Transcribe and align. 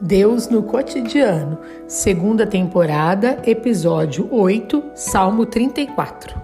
Deus 0.00 0.48
no 0.48 0.62
cotidiano, 0.62 1.58
segunda 1.88 2.46
temporada, 2.46 3.42
episódio 3.44 4.28
8, 4.30 4.92
Salmo 4.94 5.44
34. 5.44 6.40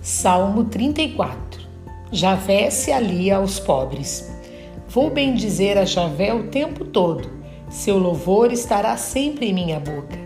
Salmo 0.00 0.64
34 0.64 1.66
Javé 2.12 2.70
se 2.70 2.92
alia 2.92 3.38
aos 3.38 3.58
pobres. 3.58 4.30
Vou 4.88 5.10
bendizer 5.10 5.76
a 5.78 5.84
Javé 5.84 6.32
o 6.32 6.44
tempo 6.44 6.84
todo, 6.84 7.28
seu 7.68 7.98
louvor 7.98 8.52
estará 8.52 8.96
sempre 8.96 9.46
em 9.46 9.52
minha 9.52 9.80
boca. 9.80 10.21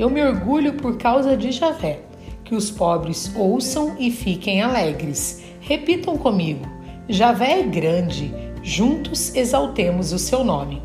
Eu 0.00 0.08
me 0.08 0.22
orgulho 0.22 0.72
por 0.72 0.96
causa 0.96 1.36
de 1.36 1.52
Javé. 1.52 1.98
Que 2.42 2.54
os 2.54 2.70
pobres 2.70 3.30
ouçam 3.36 3.96
e 3.98 4.10
fiquem 4.10 4.62
alegres. 4.62 5.42
Repitam 5.60 6.16
comigo: 6.16 6.66
Javé 7.06 7.60
é 7.60 7.62
grande, 7.62 8.32
juntos 8.62 9.34
exaltemos 9.34 10.10
o 10.14 10.18
seu 10.18 10.42
nome. 10.42 10.80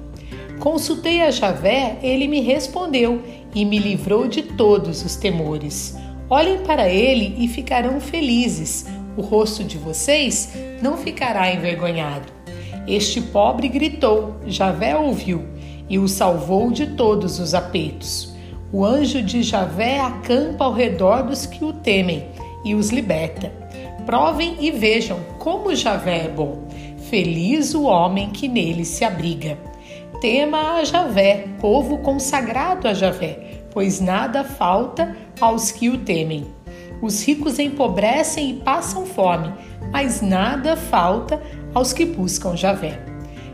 Consultei 0.60 1.22
a 1.22 1.32
Javé, 1.32 1.98
ele 2.04 2.28
me 2.28 2.42
respondeu 2.42 3.22
e 3.56 3.64
me 3.64 3.80
livrou 3.80 4.28
de 4.28 4.44
todos 4.44 5.06
os 5.06 5.16
temores. 5.16 5.96
Olhem 6.30 6.60
para 6.66 6.90
ele 6.90 7.42
e 7.42 7.48
ficarão 7.48 8.02
felizes. 8.02 8.86
O 9.16 9.22
rosto 9.22 9.64
de 9.64 9.78
vocês 9.78 10.52
não 10.82 10.98
ficará 10.98 11.50
envergonhado. 11.54 12.34
Este 12.86 13.22
pobre 13.22 13.70
gritou, 13.70 14.36
Javé 14.46 14.94
ouviu 14.94 15.46
e 15.90 15.98
o 15.98 16.06
salvou 16.06 16.70
de 16.70 16.88
todos 16.98 17.40
os 17.40 17.54
apetos. 17.54 18.35
O 18.76 18.84
anjo 18.84 19.22
de 19.22 19.42
Javé 19.42 20.02
acampa 20.02 20.66
ao 20.66 20.74
redor 20.74 21.24
dos 21.24 21.46
que 21.46 21.64
o 21.64 21.72
temem 21.72 22.28
e 22.66 22.76
os 22.76 22.90
liberta. 22.90 23.50
Provem 24.06 24.58
e 24.60 24.70
vejam 24.70 25.18
como 25.40 25.74
Javé 25.74 26.26
é 26.26 26.28
bom. 26.28 26.68
Feliz 27.10 27.74
o 27.74 27.84
homem 27.84 28.32
que 28.32 28.50
nele 28.50 28.84
se 28.84 29.06
abriga. 29.06 29.58
Tema 30.20 30.74
a 30.74 30.84
Javé, 30.84 31.46
povo 31.62 32.00
consagrado 32.00 32.86
a 32.86 32.94
Javé, 32.94 33.62
pois 33.72 34.02
nada 34.02 34.44
falta 34.44 35.16
aos 35.40 35.72
que 35.72 35.88
o 35.88 36.00
temem. 36.00 36.46
Os 37.02 37.26
ricos 37.26 37.58
empobrecem 37.60 38.50
e 38.50 38.54
passam 38.56 39.06
fome, 39.06 39.54
mas 39.90 40.22
nada 40.22 40.76
falta 40.76 41.42
aos 41.74 41.94
que 41.94 42.04
buscam 42.04 42.58
Javé. 42.58 43.00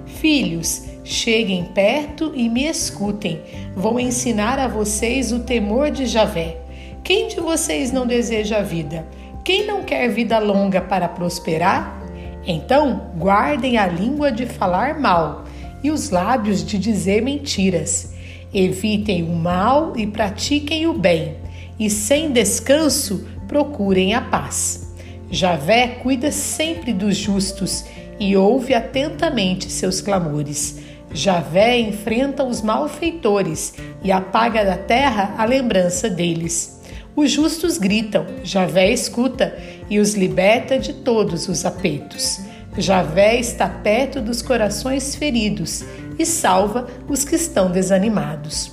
Filhos, 0.08 0.91
Cheguem 1.04 1.66
perto 1.66 2.32
e 2.36 2.48
me 2.48 2.66
escutem. 2.66 3.42
Vou 3.76 4.00
ensinar 4.00 4.60
a 4.60 4.68
vocês 4.68 5.32
o 5.32 5.40
temor 5.40 5.90
de 5.90 6.06
Javé. 6.06 6.58
Quem 7.04 7.28
de 7.28 7.40
vocês 7.40 7.92
não 7.92 8.06
deseja 8.06 8.60
a 8.60 8.62
vida? 8.62 9.06
Quem 9.44 9.66
não 9.66 9.84
quer 9.84 10.08
vida 10.10 10.38
longa 10.38 10.80
para 10.80 11.10
prosperar? 11.10 12.00
Então, 12.46 13.12
guardem 13.18 13.78
a 13.78 13.88
língua 13.88 14.32
de 14.32 14.46
falar 14.46 15.00
mal 15.00 15.46
e 15.84 15.90
os 15.90 16.12
lábios 16.12 16.64
de 16.64 16.78
dizer 16.78 17.22
mentiras. 17.22 18.14
Evitem 18.54 19.24
o 19.24 19.34
mal 19.36 19.94
e 19.96 20.06
pratiquem 20.06 20.86
o 20.86 20.94
bem, 20.94 21.36
e 21.80 21.90
sem 21.90 22.32
descanso 22.32 23.28
procurem 23.48 24.14
a 24.14 24.22
paz. 24.22 24.94
Javé 25.32 25.88
cuida 25.88 26.32
sempre 26.32 26.94
dos 26.94 27.16
justos 27.16 27.86
e 28.22 28.38
ouve 28.38 28.76
atentamente 28.76 29.72
seus 29.72 30.00
clamores. 30.00 30.78
Javé 31.12 31.80
enfrenta 31.80 32.44
os 32.44 32.62
malfeitores 32.62 33.74
e 34.04 34.12
apaga 34.12 34.64
da 34.64 34.78
terra 34.78 35.34
a 35.40 35.44
lembrança 35.44 36.08
deles. 36.08 36.80
Os 37.16 37.32
justos 37.32 37.80
gritam, 37.80 38.28
Javé 38.44 38.92
escuta 38.92 39.58
e 39.90 40.00
os 40.00 40.14
liberta 40.14 40.78
de 40.78 40.94
todos 40.94 41.50
os 41.50 41.66
apetos. 41.66 42.40
Javé 42.78 43.40
está 43.40 43.68
perto 43.68 44.22
dos 44.22 44.44
corações 44.44 45.16
feridos 45.16 45.84
e 46.20 46.24
salva 46.24 46.88
os 47.10 47.26
que 47.26 47.36
estão 47.36 47.72
desanimados. 47.72 48.72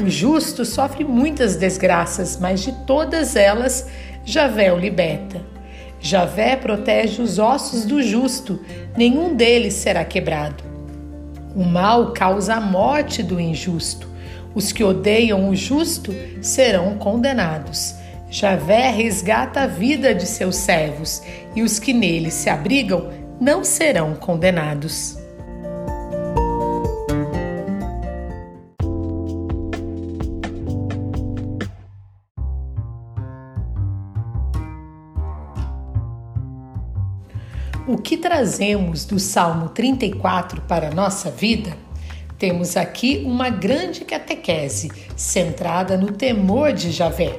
O 0.00 0.08
justo 0.08 0.64
sofre 0.64 1.04
muitas 1.04 1.56
desgraças, 1.56 2.38
mas 2.40 2.60
de 2.60 2.70
todas 2.86 3.34
elas, 3.34 3.88
Javé 4.24 4.72
o 4.72 4.78
liberta. 4.78 5.53
Javé 6.04 6.54
protege 6.54 7.22
os 7.22 7.38
ossos 7.38 7.86
do 7.86 8.02
justo, 8.02 8.60
nenhum 8.94 9.34
deles 9.34 9.72
será 9.72 10.04
quebrado. 10.04 10.62
O 11.56 11.64
mal 11.64 12.12
causa 12.12 12.56
a 12.56 12.60
morte 12.60 13.22
do 13.22 13.40
injusto. 13.40 14.06
Os 14.54 14.70
que 14.70 14.84
odeiam 14.84 15.48
o 15.48 15.56
justo 15.56 16.14
serão 16.42 16.98
condenados. 16.98 17.94
Javé 18.30 18.90
resgata 18.90 19.62
a 19.62 19.66
vida 19.66 20.14
de 20.14 20.26
seus 20.26 20.56
servos, 20.56 21.22
e 21.56 21.62
os 21.62 21.78
que 21.78 21.94
nele 21.94 22.30
se 22.30 22.50
abrigam 22.50 23.10
não 23.40 23.64
serão 23.64 24.14
condenados. 24.14 25.16
O 37.86 37.98
que 37.98 38.16
trazemos 38.16 39.04
do 39.04 39.18
Salmo 39.18 39.68
34 39.68 40.62
para 40.62 40.88
a 40.88 40.90
nossa 40.90 41.30
vida? 41.30 41.76
Temos 42.38 42.78
aqui 42.78 43.22
uma 43.26 43.50
grande 43.50 44.06
catequese 44.06 44.90
centrada 45.14 45.94
no 45.94 46.10
temor 46.10 46.72
de 46.72 46.90
Javé. 46.90 47.38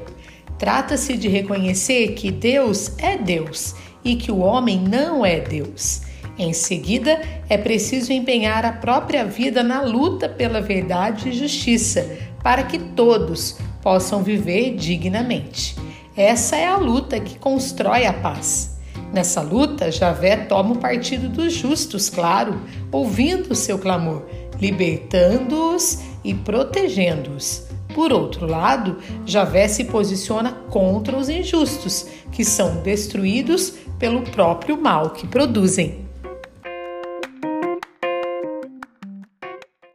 Trata-se 0.59 1.17
de 1.17 1.27
reconhecer 1.27 2.09
que 2.09 2.29
Deus 2.29 2.91
é 2.99 3.17
Deus 3.17 3.73
e 4.03 4.15
que 4.15 4.31
o 4.31 4.37
homem 4.37 4.79
não 4.79 5.25
é 5.25 5.39
Deus. 5.39 6.03
Em 6.37 6.53
seguida, 6.53 7.19
é 7.49 7.57
preciso 7.57 8.13
empenhar 8.13 8.65
a 8.65 8.73
própria 8.73 9.25
vida 9.25 9.63
na 9.63 9.81
luta 9.81 10.29
pela 10.29 10.61
verdade 10.61 11.29
e 11.29 11.33
justiça, 11.33 12.07
para 12.43 12.61
que 12.61 12.77
todos 12.77 13.57
possam 13.81 14.21
viver 14.21 14.75
dignamente. 14.75 15.75
Essa 16.15 16.55
é 16.55 16.67
a 16.67 16.77
luta 16.77 17.19
que 17.19 17.39
constrói 17.39 18.05
a 18.05 18.13
paz. 18.13 18.74
Nessa 19.15 19.41
luta, 19.41 19.89
Javé 19.89 20.35
toma 20.35 20.73
o 20.73 20.77
partido 20.77 21.29
dos 21.29 21.53
justos, 21.53 22.09
claro, 22.09 22.59
ouvindo 22.91 23.53
o 23.53 23.55
seu 23.55 23.79
clamor, 23.79 24.23
libertando-os 24.59 26.01
e 26.21 26.33
protegendo-os. 26.33 27.65
Por 27.93 28.11
outro 28.11 28.45
lado, 28.45 28.97
Javé 29.25 29.69
se 29.69 29.85
posiciona 29.85 30.51
contra 30.69 31.15
os 31.15 31.29
injustos, 31.29 32.05
que 32.29 32.43
são 32.43 32.83
destruídos 32.83 33.75
pelo 33.97 34.21
próprio 34.21 34.75
mal 34.75 35.11
que 35.11 35.25
produzem. 35.25 36.04